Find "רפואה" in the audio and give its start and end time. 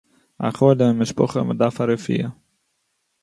1.91-2.29